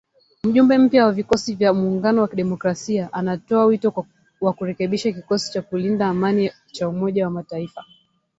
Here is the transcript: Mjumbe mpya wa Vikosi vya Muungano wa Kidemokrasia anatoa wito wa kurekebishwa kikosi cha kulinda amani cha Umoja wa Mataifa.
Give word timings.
Mjumbe 0.43 0.77
mpya 0.77 1.05
wa 1.05 1.11
Vikosi 1.11 1.55
vya 1.55 1.73
Muungano 1.73 2.21
wa 2.21 2.27
Kidemokrasia 2.27 3.13
anatoa 3.13 3.65
wito 3.65 4.05
wa 4.41 4.53
kurekebishwa 4.53 5.11
kikosi 5.11 5.51
cha 5.51 5.61
kulinda 5.61 6.07
amani 6.07 6.51
cha 6.71 6.89
Umoja 6.89 7.23
wa 7.25 7.29
Mataifa. 7.31 7.85